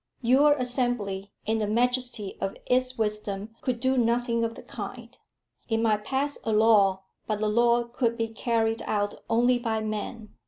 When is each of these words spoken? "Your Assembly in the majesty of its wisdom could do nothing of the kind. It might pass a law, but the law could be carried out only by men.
"Your 0.23 0.53
Assembly 0.53 1.31
in 1.45 1.59
the 1.59 1.67
majesty 1.67 2.35
of 2.41 2.57
its 2.65 2.97
wisdom 2.97 3.53
could 3.61 3.79
do 3.79 3.99
nothing 3.99 4.43
of 4.43 4.55
the 4.55 4.63
kind. 4.63 5.15
It 5.69 5.77
might 5.77 6.03
pass 6.05 6.39
a 6.43 6.51
law, 6.51 7.03
but 7.27 7.39
the 7.39 7.47
law 7.47 7.83
could 7.83 8.17
be 8.17 8.29
carried 8.29 8.81
out 8.87 9.13
only 9.29 9.59
by 9.59 9.79
men. 9.81 10.33